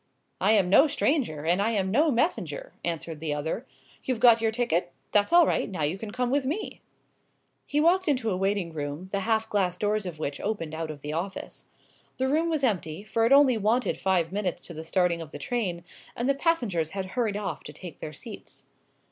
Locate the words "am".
0.53-0.67, 1.73-1.91